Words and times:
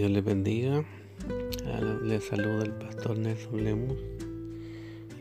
Dios 0.00 0.12
les 0.12 0.24
bendiga. 0.24 0.82
Les 2.02 2.24
saluda 2.24 2.64
el 2.64 2.72
pastor 2.72 3.18
Nelson 3.18 3.62
Lemus. 3.62 3.98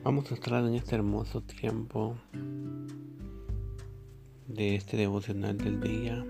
Vamos 0.06 0.32
a 0.32 0.36
entrar 0.36 0.64
en 0.64 0.76
este 0.76 0.96
hermoso 0.96 1.42
tiempo 1.42 2.16
de 4.48 4.76
este 4.76 4.96
devocional 4.96 5.58
del 5.58 5.82
día. 5.82 6.26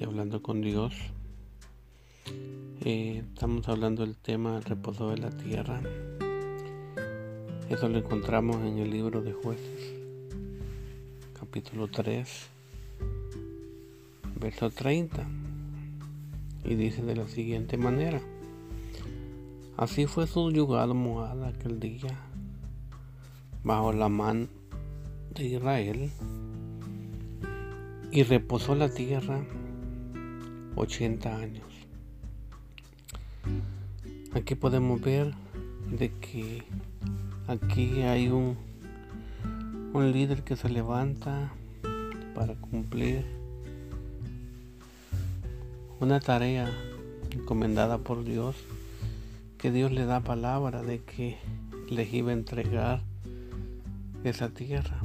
Y 0.00 0.02
hablando 0.02 0.40
con 0.40 0.62
Dios. 0.62 0.94
Eh, 2.80 3.22
estamos 3.34 3.68
hablando 3.68 4.06
del 4.06 4.16
tema 4.16 4.54
del 4.54 4.64
reposo 4.64 5.10
de 5.10 5.18
la 5.18 5.28
tierra. 5.28 5.82
Eso 7.68 7.86
lo 7.86 7.98
encontramos 7.98 8.64
en 8.64 8.78
el 8.78 8.90
libro 8.90 9.20
de 9.20 9.34
jueces, 9.34 9.92
capítulo 11.38 11.88
3 11.88 12.61
verso 14.42 14.70
30. 14.70 15.24
Y 16.64 16.74
dice 16.74 17.02
de 17.02 17.14
la 17.14 17.28
siguiente 17.28 17.76
manera. 17.76 18.20
Así 19.76 20.06
fue 20.06 20.26
subyugado 20.26 20.94
Moab 20.94 21.44
aquel 21.44 21.80
día 21.80 22.18
bajo 23.64 23.92
la 23.92 24.08
mano 24.08 24.48
de 25.34 25.44
Israel 25.44 26.10
y 28.10 28.22
reposó 28.24 28.74
la 28.74 28.92
tierra 28.92 29.40
80 30.76 31.36
años. 31.36 31.66
Aquí 34.34 34.54
podemos 34.54 35.00
ver 35.00 35.32
de 35.90 36.10
que 36.10 36.62
aquí 37.46 38.02
hay 38.02 38.28
un, 38.28 38.56
un 39.94 40.12
líder 40.12 40.42
que 40.42 40.56
se 40.56 40.68
levanta 40.68 41.52
para 42.34 42.54
cumplir 42.54 43.41
una 46.02 46.18
tarea 46.18 46.68
encomendada 47.30 47.98
por 47.98 48.24
Dios, 48.24 48.56
que 49.56 49.70
Dios 49.70 49.92
le 49.92 50.04
da 50.04 50.18
palabra 50.18 50.82
de 50.82 50.98
que 50.98 51.38
les 51.88 52.12
iba 52.12 52.30
a 52.30 52.32
entregar 52.32 53.02
esa 54.24 54.48
tierra. 54.48 54.98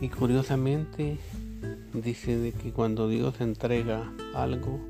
Y 0.00 0.08
curiosamente 0.08 1.18
dice 1.92 2.36
de 2.36 2.50
que 2.50 2.72
cuando 2.72 3.06
Dios 3.06 3.40
entrega 3.40 4.12
algo 4.34 4.80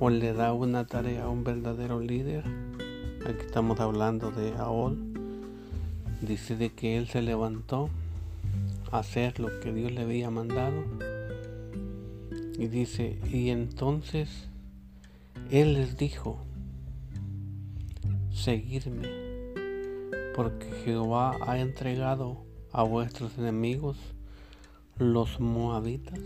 o 0.00 0.08
le 0.08 0.32
da 0.32 0.54
una 0.54 0.86
tarea 0.86 1.24
a 1.24 1.28
un 1.28 1.44
verdadero 1.44 2.00
líder, 2.00 2.44
aquí 3.26 3.44
estamos 3.44 3.78
hablando 3.78 4.30
de 4.30 4.54
Aol, 4.56 4.96
dice 6.22 6.56
de 6.56 6.70
que 6.70 6.96
él 6.96 7.08
se 7.08 7.20
levantó 7.20 7.90
a 8.90 9.00
hacer 9.00 9.38
lo 9.38 9.60
que 9.60 9.70
Dios 9.70 9.92
le 9.92 10.00
había 10.00 10.30
mandado 10.30 10.82
y 12.58 12.68
dice, 12.68 13.18
y 13.30 13.50
entonces 13.50 14.48
Él 15.50 15.74
les 15.74 15.96
dijo, 15.96 16.38
seguirme, 18.32 19.08
porque 20.34 20.70
Jehová 20.84 21.36
ha 21.40 21.58
entregado 21.58 22.44
a 22.72 22.82
vuestros 22.82 23.38
enemigos, 23.38 23.96
los 24.98 25.40
moabitas, 25.40 26.20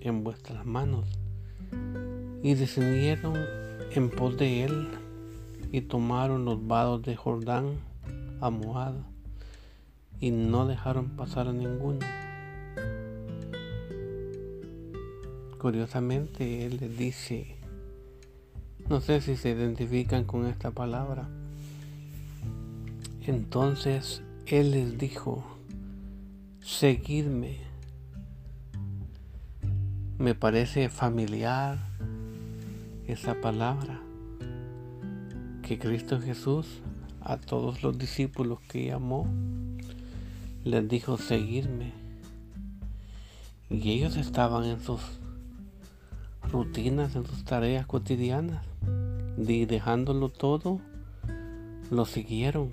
en 0.00 0.24
vuestras 0.24 0.66
manos. 0.66 1.08
Y 2.42 2.54
descendieron 2.54 3.36
en 3.92 4.10
pos 4.10 4.36
de 4.36 4.64
él 4.64 4.88
y 5.70 5.82
tomaron 5.82 6.44
los 6.44 6.66
vados 6.66 7.02
de 7.02 7.14
Jordán 7.14 7.76
a 8.40 8.50
Moab 8.50 8.94
y 10.20 10.30
no 10.30 10.66
dejaron 10.66 11.10
pasar 11.10 11.48
a 11.48 11.52
ninguno 11.52 12.00
Curiosamente, 15.62 16.66
él 16.66 16.78
les 16.80 16.98
dice, 16.98 17.54
no 18.88 19.00
sé 19.00 19.20
si 19.20 19.36
se 19.36 19.50
identifican 19.50 20.24
con 20.24 20.48
esta 20.48 20.72
palabra. 20.72 21.28
Entonces 23.24 24.22
él 24.46 24.72
les 24.72 24.98
dijo, 24.98 25.44
seguidme. 26.60 27.58
Me 30.18 30.34
parece 30.34 30.88
familiar 30.88 31.78
esa 33.06 33.40
palabra 33.40 34.02
que 35.62 35.78
Cristo 35.78 36.20
Jesús 36.20 36.80
a 37.20 37.36
todos 37.36 37.84
los 37.84 37.96
discípulos 37.96 38.58
que 38.62 38.86
llamó 38.86 39.28
les 40.64 40.88
dijo 40.88 41.18
seguirme. 41.18 41.92
Y 43.70 43.92
ellos 43.92 44.16
estaban 44.16 44.64
en 44.64 44.80
sus 44.80 45.21
rutinas, 46.52 47.16
en 47.16 47.26
sus 47.26 47.44
tareas 47.44 47.86
cotidianas. 47.86 48.64
Y 49.38 49.64
dejándolo 49.64 50.28
todo, 50.28 50.80
lo 51.90 52.04
siguieron. 52.04 52.70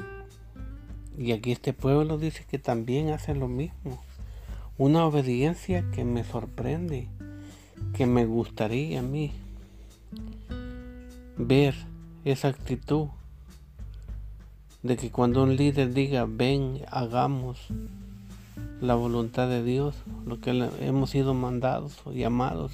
Y 1.18 1.32
aquí 1.32 1.52
este 1.52 1.74
pueblo 1.74 2.18
dice 2.18 2.46
que 2.50 2.60
también 2.60 3.10
hace 3.10 3.34
lo 3.34 3.48
mismo. 3.48 4.02
Una 4.78 5.06
obediencia 5.06 5.90
que 5.92 6.04
me 6.04 6.24
sorprende, 6.24 7.08
que 7.94 8.06
me 8.06 8.26
gustaría 8.26 9.00
a 9.00 9.04
mí 9.04 9.32
ver 11.38 11.76
esa 12.26 12.50
actitud 12.50 13.08
de 14.84 14.96
que 14.96 15.12
cuando 15.12 15.44
un 15.44 15.56
líder 15.56 15.94
diga, 15.94 16.26
ven, 16.26 16.82
hagamos 16.90 17.68
la 18.82 18.96
voluntad 18.96 19.50
de 19.50 19.64
Dios, 19.64 19.96
lo 20.26 20.40
que 20.40 20.52
hemos 20.80 21.10
sido 21.10 21.34
mandados 21.34 22.00
o 22.06 22.14
llamados, 22.14 22.72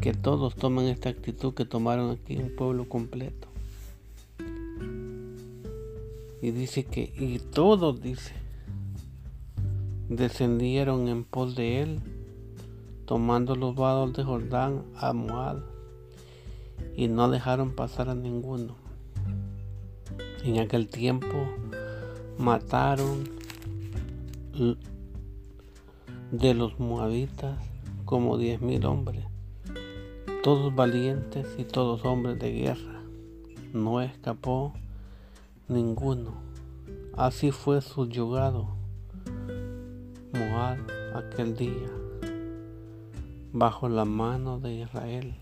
que 0.00 0.12
todos 0.12 0.54
tomen 0.54 0.86
esta 0.86 1.08
actitud 1.08 1.54
que 1.54 1.64
tomaron 1.64 2.10
aquí 2.10 2.36
un 2.36 2.54
pueblo 2.54 2.88
completo. 2.88 3.48
Y 6.42 6.50
dice 6.50 6.84
que, 6.84 7.12
y 7.16 7.38
todos, 7.38 8.00
dice, 8.02 8.34
descendieron 10.08 11.08
en 11.08 11.24
pos 11.24 11.56
de 11.56 11.80
él, 11.80 12.00
tomando 13.06 13.56
los 13.56 13.74
vados 13.74 14.12
de 14.12 14.22
Jordán 14.22 14.84
a 14.96 15.12
Moab, 15.12 15.62
y 16.94 17.08
no 17.08 17.30
dejaron 17.30 17.74
pasar 17.74 18.10
a 18.10 18.14
ninguno. 18.14 18.76
En 20.44 20.58
aquel 20.58 20.88
tiempo 20.88 21.48
mataron 22.38 23.24
de 26.30 26.54
los 26.54 26.78
moabitas 26.78 27.58
como 28.04 28.38
diez 28.38 28.60
mil 28.60 28.84
hombres 28.84 29.24
todos 30.46 30.72
valientes 30.72 31.44
y 31.58 31.64
todos 31.64 32.04
hombres 32.04 32.38
de 32.38 32.52
guerra. 32.52 33.00
No 33.72 34.00
escapó 34.00 34.74
ninguno. 35.66 36.34
Así 37.16 37.50
fue 37.50 37.80
subyugado 37.80 38.68
Moab 40.32 40.78
aquel 41.16 41.56
día 41.56 41.90
bajo 43.52 43.88
la 43.88 44.04
mano 44.04 44.60
de 44.60 44.74
Israel. 44.74 45.34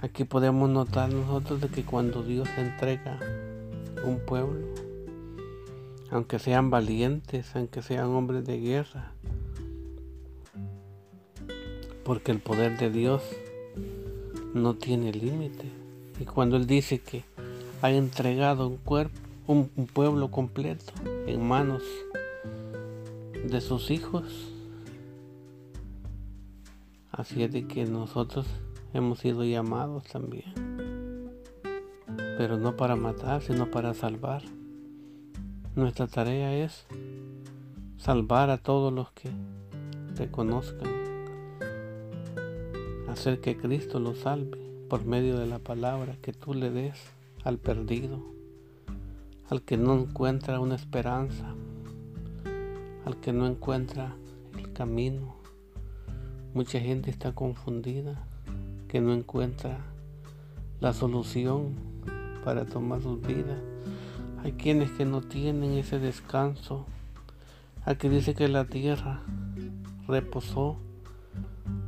Aquí 0.00 0.24
podemos 0.24 0.70
notar 0.70 1.12
nosotros 1.12 1.60
que 1.70 1.84
cuando 1.84 2.22
Dios 2.22 2.48
entrega 2.56 3.20
un 4.02 4.18
pueblo, 4.20 4.64
aunque 6.10 6.38
sean 6.38 6.70
valientes, 6.70 7.54
aunque 7.54 7.82
sean 7.82 8.06
hombres 8.06 8.46
de 8.46 8.60
guerra, 8.60 9.12
porque 12.06 12.30
el 12.30 12.38
poder 12.38 12.78
de 12.78 12.88
Dios 12.88 13.20
no 14.54 14.74
tiene 14.74 15.12
límite. 15.12 15.68
Y 16.20 16.24
cuando 16.24 16.56
Él 16.56 16.68
dice 16.68 17.00
que 17.00 17.24
ha 17.82 17.90
entregado 17.90 18.68
un 18.68 18.76
cuerpo, 18.76 19.18
un, 19.48 19.66
pueblo 19.92 20.30
completo 20.30 20.92
en 21.26 21.46
manos 21.46 21.82
de 23.44 23.60
sus 23.60 23.90
hijos, 23.90 24.22
así 27.10 27.42
es 27.42 27.52
de 27.52 27.66
que 27.66 27.84
nosotros 27.86 28.46
hemos 28.94 29.18
sido 29.18 29.42
llamados 29.42 30.04
también. 30.04 30.54
Pero 32.38 32.56
no 32.56 32.76
para 32.76 32.94
matar, 32.94 33.42
sino 33.42 33.68
para 33.68 33.94
salvar. 33.94 34.42
Nuestra 35.74 36.06
tarea 36.06 36.54
es 36.56 36.86
salvar 37.98 38.50
a 38.50 38.58
todos 38.58 38.92
los 38.92 39.10
que 39.10 39.28
te 40.14 40.30
conozcan 40.30 41.15
hacer 43.16 43.40
que 43.40 43.56
Cristo 43.56 43.98
lo 43.98 44.14
salve 44.14 44.58
por 44.90 45.06
medio 45.06 45.38
de 45.38 45.46
la 45.46 45.58
palabra 45.58 46.18
que 46.20 46.34
tú 46.34 46.52
le 46.52 46.70
des 46.70 46.98
al 47.44 47.56
perdido, 47.56 48.20
al 49.48 49.62
que 49.62 49.78
no 49.78 49.94
encuentra 49.94 50.60
una 50.60 50.74
esperanza, 50.74 51.54
al 53.06 53.16
que 53.16 53.32
no 53.32 53.46
encuentra 53.46 54.14
el 54.58 54.70
camino. 54.74 55.34
Mucha 56.52 56.78
gente 56.78 57.10
está 57.10 57.32
confundida, 57.32 58.22
que 58.86 59.00
no 59.00 59.14
encuentra 59.14 59.78
la 60.80 60.92
solución 60.92 61.74
para 62.44 62.66
tomar 62.66 63.00
sus 63.00 63.22
vidas. 63.22 63.58
Hay 64.44 64.52
quienes 64.52 64.90
que 64.90 65.06
no 65.06 65.22
tienen 65.22 65.72
ese 65.72 65.98
descanso. 65.98 66.84
Aquí 67.86 68.10
dice 68.10 68.34
que 68.34 68.48
la 68.48 68.66
tierra 68.66 69.22
reposó 70.06 70.76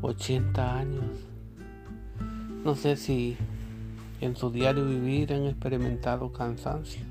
80 0.03 0.79
años. 0.79 1.05
No 2.65 2.75
sé 2.75 2.97
si 2.97 3.37
en 4.21 4.37
su 4.37 4.51
diario 4.51 4.85
vivir 4.87 5.33
han 5.33 5.45
experimentado 5.45 6.33
cansancio 6.33 7.03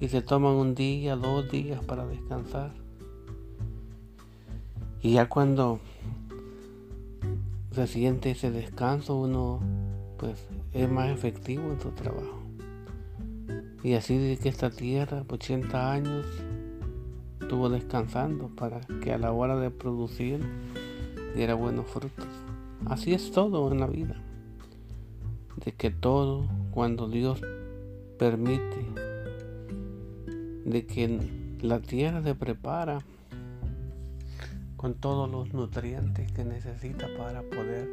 y 0.00 0.08
se 0.08 0.22
toman 0.22 0.54
un 0.54 0.74
día, 0.74 1.14
dos 1.14 1.50
días 1.50 1.84
para 1.84 2.06
descansar. 2.06 2.72
Y 5.02 5.12
ya 5.12 5.28
cuando 5.28 5.78
se 7.72 7.86
siente 7.86 8.30
ese 8.30 8.50
descanso, 8.50 9.16
uno 9.16 9.60
pues 10.18 10.46
es 10.72 10.90
más 10.90 11.10
efectivo 11.10 11.70
en 11.70 11.80
su 11.80 11.90
trabajo. 11.90 12.40
Y 13.82 13.94
así 13.94 14.18
de 14.18 14.36
que 14.36 14.48
esta 14.48 14.70
tierra, 14.70 15.24
80 15.28 15.92
años, 15.92 16.26
estuvo 17.40 17.68
descansando 17.68 18.48
para 18.48 18.80
que 19.02 19.12
a 19.12 19.18
la 19.18 19.32
hora 19.32 19.56
de 19.56 19.70
producir 19.70 20.40
diera 21.34 21.54
buenos 21.54 21.86
frutos. 21.86 22.26
Así 22.86 23.12
es 23.12 23.30
todo 23.30 23.70
en 23.70 23.80
la 23.80 23.86
vida. 23.86 24.16
De 25.64 25.72
que 25.72 25.90
todo, 25.90 26.48
cuando 26.70 27.08
Dios 27.08 27.40
permite, 28.18 28.86
de 30.64 30.86
que 30.86 31.20
la 31.62 31.80
tierra 31.80 32.22
se 32.22 32.34
prepara 32.34 33.00
con 34.76 34.94
todos 34.94 35.30
los 35.30 35.52
nutrientes 35.52 36.32
que 36.32 36.44
necesita 36.44 37.06
para 37.18 37.42
poder 37.42 37.88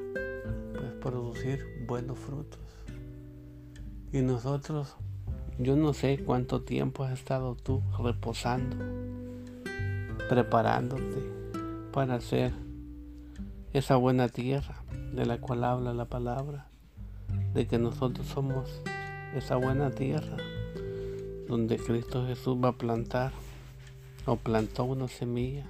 pues, 0.74 0.94
producir 1.02 1.86
buenos 1.86 2.18
frutos. 2.18 2.60
Y 4.14 4.22
nosotros, 4.22 4.96
yo 5.60 5.76
no 5.76 5.94
sé 5.94 6.24
cuánto 6.26 6.62
tiempo 6.62 7.04
has 7.04 7.12
estado 7.12 7.56
tú 7.56 7.82
reposando, 8.02 8.78
preparándote 10.30 11.30
para 11.92 12.16
hacer 12.16 12.54
esa 13.78 13.96
buena 13.96 14.28
tierra 14.28 14.84
de 15.14 15.26
la 15.26 15.40
cual 15.40 15.64
habla 15.64 15.94
la 15.94 16.06
palabra, 16.06 16.68
de 17.54 17.68
que 17.68 17.78
nosotros 17.78 18.26
somos 18.26 18.82
esa 19.36 19.56
buena 19.56 19.92
tierra 19.92 20.38
donde 21.48 21.78
Cristo 21.78 22.26
Jesús 22.26 22.58
va 22.62 22.70
a 22.70 22.78
plantar 22.78 23.32
o 24.26 24.36
plantó 24.36 24.84
una 24.84 25.08
semilla 25.08 25.66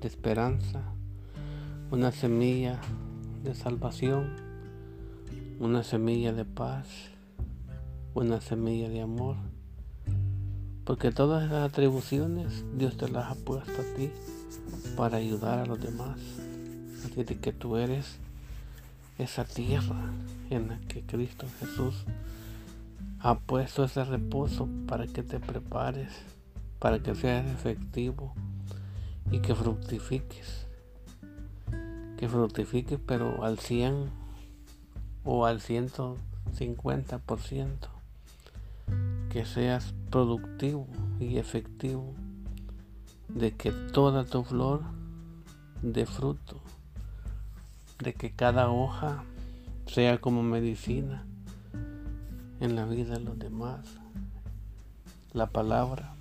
de 0.00 0.08
esperanza, 0.08 0.82
una 1.90 2.10
semilla 2.10 2.80
de 3.44 3.54
salvación, 3.54 4.34
una 5.60 5.84
semilla 5.84 6.32
de 6.32 6.44
paz, 6.44 6.88
una 8.14 8.40
semilla 8.40 8.88
de 8.88 9.02
amor. 9.02 9.36
Porque 10.84 11.12
todas 11.12 11.44
esas 11.44 11.70
atribuciones 11.70 12.64
Dios 12.76 12.96
te 12.96 13.08
las 13.08 13.30
ha 13.30 13.34
puesto 13.34 13.72
a 13.72 13.96
ti 13.96 14.10
para 14.96 15.18
ayudar 15.18 15.58
a 15.58 15.66
los 15.66 15.80
demás. 15.80 16.18
De 17.14 17.38
que 17.38 17.52
tú 17.52 17.76
eres 17.76 18.16
esa 19.18 19.44
tierra 19.44 20.10
en 20.50 20.68
la 20.68 20.78
que 20.80 21.02
Cristo 21.02 21.46
Jesús 21.60 22.04
ha 23.20 23.38
puesto 23.38 23.84
ese 23.84 24.04
reposo 24.04 24.68
para 24.86 25.06
que 25.06 25.22
te 25.22 25.40
prepares, 25.40 26.12
para 26.78 26.98
que 26.98 27.14
seas 27.14 27.46
efectivo 27.46 28.34
y 29.30 29.38
que 29.38 29.54
fructifiques. 29.54 30.66
Que 32.18 32.28
fructifiques 32.28 32.98
pero 33.06 33.42
al 33.44 33.58
100 33.58 34.10
o 35.24 35.46
al 35.46 35.60
150%. 35.60 37.88
Que 39.30 39.46
seas 39.46 39.94
productivo 40.10 40.86
y 41.18 41.38
efectivo 41.38 42.12
de 43.28 43.52
que 43.52 43.72
toda 43.72 44.24
tu 44.24 44.44
flor 44.44 44.82
de 45.82 46.06
fruto, 46.06 46.60
de 47.98 48.14
que 48.14 48.30
cada 48.30 48.70
hoja 48.70 49.24
sea 49.86 50.20
como 50.20 50.42
medicina 50.42 51.24
en 52.60 52.76
la 52.76 52.84
vida 52.84 53.18
de 53.18 53.24
los 53.24 53.38
demás. 53.38 53.86
La 55.32 55.46
palabra 55.46 56.14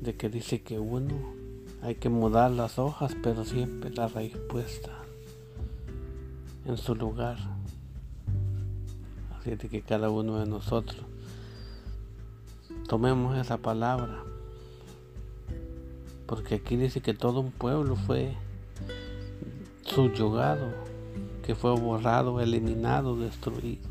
de 0.00 0.14
que 0.16 0.28
dice 0.28 0.62
que 0.62 0.78
uno 0.78 1.34
hay 1.82 1.96
que 1.96 2.08
mudar 2.08 2.50
las 2.50 2.78
hojas, 2.78 3.16
pero 3.22 3.44
siempre 3.44 3.90
la 3.90 4.08
raíz 4.08 4.36
puesta 4.48 4.92
en 6.64 6.76
su 6.76 6.94
lugar. 6.94 7.38
Así 9.38 9.50
de 9.54 9.68
que 9.68 9.82
cada 9.82 10.10
uno 10.10 10.38
de 10.38 10.46
nosotros 10.46 11.04
tomemos 12.88 13.36
esa 13.36 13.58
palabra. 13.58 14.22
Porque 16.26 16.56
aquí 16.56 16.76
dice 16.76 17.00
que 17.00 17.14
todo 17.14 17.40
un 17.40 17.52
pueblo 17.52 17.94
fue 17.96 18.36
subyugado, 19.86 20.68
que 21.44 21.54
fue 21.54 21.78
borrado, 21.78 22.40
eliminado, 22.40 23.16
destruido, 23.16 23.88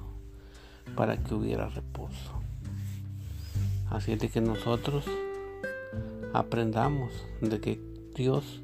para 0.96 1.18
que 1.18 1.34
hubiera 1.34 1.70
reposo. 1.70 2.32
Así 3.90 4.16
de 4.16 4.30
que 4.30 4.42
nosotros 4.42 5.06
aprendamos 6.34 7.12
de 7.42 7.60
que 7.62 7.80
Dios 8.16 8.62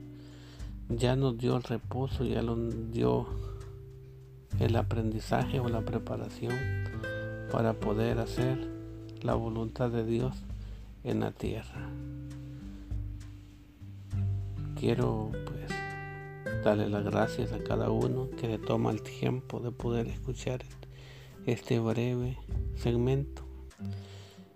ya 0.90 1.16
nos 1.16 1.38
dio 1.38 1.56
el 1.56 1.64
reposo, 1.64 2.26
ya 2.26 2.42
nos 2.42 2.92
dio 2.92 3.28
el 4.60 4.76
aprendizaje 4.76 5.60
o 5.60 5.70
la 5.70 5.82
preparación 5.82 6.54
para 7.52 7.74
poder 7.74 8.20
hacer 8.20 8.70
la 9.22 9.36
voluntad 9.36 9.90
de 9.90 10.06
Dios 10.06 10.36
en 11.04 11.22
la 11.22 11.32
tierra. 11.32 11.90
Quiero 14.80 15.32
darle 16.64 16.90
las 16.90 17.04
gracias 17.04 17.54
a 17.54 17.60
cada 17.60 17.90
uno 17.90 18.30
que 18.40 18.58
toma 18.60 18.92
el 18.92 19.02
tiempo 19.02 19.60
de 19.60 19.72
poder 19.72 20.08
escuchar 20.08 20.64
este 21.46 21.80
breve 21.80 22.38
segmento 22.76 23.44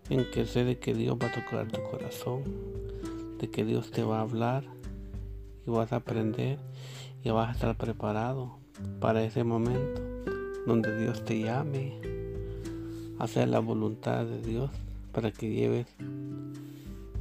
en 0.10 0.30
que 0.31 0.46
sé 0.46 0.63
de 0.63 0.78
que 0.78 0.94
Dios 0.94 1.18
va 1.22 1.28
a 1.28 1.31
tocar 1.31 1.68
tu 1.72 1.81
corazón 1.90 2.44
de 3.40 3.50
que 3.50 3.66
Dios 3.66 3.92
te 3.92 4.04
va 4.04 4.19
a 4.19 4.22
hablar 4.22 4.63
y 5.66 5.72
vas 5.72 5.92
a 5.94 5.98
aprender 5.98 6.60
y 7.24 7.30
vas 7.31 7.50
a 7.50 7.52
estar 7.54 7.75
preparado 7.75 8.57
para 9.00 9.24
ese 9.24 9.44
momento 9.44 10.02
donde 10.68 10.96
Dios 11.00 11.25
te 11.25 11.40
llame 11.40 12.00
a 13.19 13.24
hacer 13.24 13.47
la 13.47 13.59
voluntad 13.59 14.26
de 14.26 14.42
Dios 14.42 14.69
para 15.12 15.31
que 15.31 15.50
lleves 15.50 15.88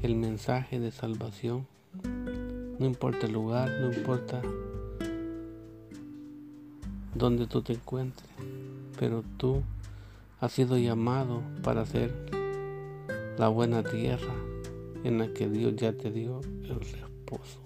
el 0.03 0.17
mensaje 0.17 0.79
de 0.79 0.91
salvación. 0.91 1.67
No 2.79 2.87
importa 2.87 3.27
el 3.27 3.33
lugar, 3.33 3.71
no 3.81 3.93
importa 3.93 4.43
donde 7.15 7.47
tú 7.47 7.63
te 7.63 7.75
encuentres, 7.75 8.29
pero 8.99 9.23
tú 9.37 9.63
has 10.41 10.53
sido 10.53 10.77
llamado 10.79 11.43
para 11.63 11.83
hacer 11.83 12.13
la 13.39 13.49
buena 13.49 13.83
tierra 13.83 14.35
en 15.05 15.19
la 15.19 15.33
que 15.33 15.49
Dios 15.49 15.77
ya 15.77 15.93
te 15.93 16.11
dio 16.11 16.41
el 16.41 16.81
reposo 16.81 17.61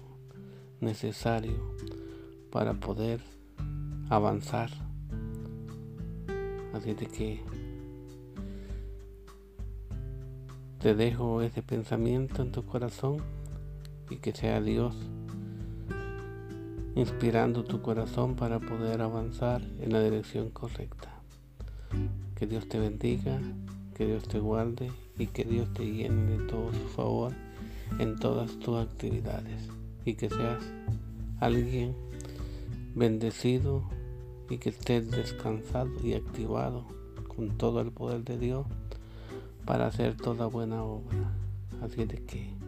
necesario 0.79 1.75
para 2.51 2.73
poder 2.73 3.21
avanzar. 4.09 4.69
Así 6.73 6.93
de 6.93 7.07
que 7.07 7.43
te 10.79 10.95
dejo 10.95 11.41
ese 11.41 11.61
pensamiento 11.61 12.41
en 12.41 12.51
tu 12.51 12.65
corazón 12.65 13.17
y 14.09 14.17
que 14.17 14.31
sea 14.31 14.61
Dios 14.61 14.95
inspirando 16.95 17.63
tu 17.63 17.81
corazón 17.81 18.35
para 18.35 18.59
poder 18.59 19.01
avanzar 19.01 19.61
en 19.79 19.93
la 19.93 20.01
dirección 20.01 20.49
correcta. 20.49 21.09
Que 22.35 22.47
Dios 22.47 22.67
te 22.67 22.79
bendiga, 22.79 23.39
que 23.95 24.05
Dios 24.05 24.27
te 24.27 24.39
guarde 24.39 24.91
y 25.17 25.27
que 25.27 25.43
Dios 25.43 25.71
te 25.73 25.85
llene 25.85 26.37
de 26.37 26.45
todo 26.45 26.71
su 26.73 26.87
favor 26.89 27.33
en 27.99 28.17
todas 28.17 28.57
tus 28.59 28.77
actividades 28.77 29.69
y 30.05 30.15
que 30.15 30.29
seas 30.29 30.63
alguien 31.39 31.95
bendecido 32.95 33.83
y 34.49 34.57
que 34.57 34.69
estés 34.69 35.11
descansado 35.11 35.91
y 36.03 36.13
activado 36.13 36.85
con 37.27 37.57
todo 37.57 37.81
el 37.81 37.91
poder 37.91 38.23
de 38.23 38.37
Dios 38.37 38.65
para 39.65 39.87
hacer 39.87 40.15
toda 40.15 40.47
buena 40.47 40.83
obra. 40.83 41.33
Así 41.81 42.05
de 42.05 42.23
que 42.25 42.59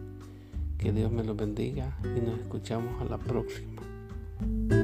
que 0.82 0.90
Dios 0.90 1.12
me 1.12 1.22
lo 1.22 1.36
bendiga 1.36 1.96
y 2.02 2.20
nos 2.20 2.40
escuchamos 2.40 3.00
a 3.00 3.04
la 3.04 3.16
próxima. 3.16 3.91
Bye. 4.42 4.81